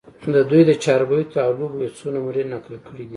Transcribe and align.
د 0.33 0.35
دوي 0.49 0.61
د 0.69 0.71
چاربېتواو 0.83 1.57
لوبو 1.59 1.77
يو 1.85 1.95
څو 1.97 2.05
نمونې 2.13 2.43
نقل 2.53 2.75
کړي 2.87 3.03
دي 3.07 3.09